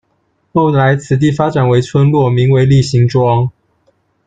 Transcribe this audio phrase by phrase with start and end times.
[0.51, 3.51] 后来此地发展为村落，名为“立新庄”。